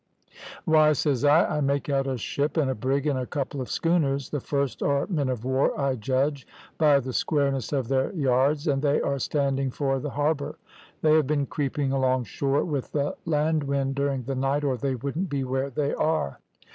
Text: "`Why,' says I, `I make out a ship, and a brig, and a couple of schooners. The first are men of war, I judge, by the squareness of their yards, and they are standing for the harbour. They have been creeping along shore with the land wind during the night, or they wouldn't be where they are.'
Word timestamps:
"`Why,' 0.67 0.97
says 0.97 1.23
I, 1.23 1.45
`I 1.47 1.63
make 1.63 1.87
out 1.87 2.07
a 2.07 2.17
ship, 2.17 2.57
and 2.57 2.71
a 2.71 2.73
brig, 2.73 3.05
and 3.05 3.19
a 3.19 3.27
couple 3.27 3.61
of 3.61 3.69
schooners. 3.69 4.31
The 4.31 4.39
first 4.39 4.81
are 4.81 5.05
men 5.05 5.29
of 5.29 5.45
war, 5.45 5.79
I 5.79 5.93
judge, 5.95 6.47
by 6.79 6.99
the 6.99 7.13
squareness 7.13 7.71
of 7.71 7.87
their 7.87 8.11
yards, 8.13 8.65
and 8.67 8.81
they 8.81 8.99
are 8.99 9.19
standing 9.19 9.69
for 9.69 9.99
the 9.99 10.09
harbour. 10.09 10.55
They 11.03 11.13
have 11.13 11.27
been 11.27 11.45
creeping 11.45 11.91
along 11.91 12.23
shore 12.23 12.65
with 12.65 12.91
the 12.93 13.15
land 13.27 13.65
wind 13.65 13.93
during 13.93 14.23
the 14.23 14.33
night, 14.33 14.63
or 14.63 14.75
they 14.75 14.95
wouldn't 14.95 15.29
be 15.29 15.43
where 15.43 15.69
they 15.69 15.93
are.' 15.93 16.39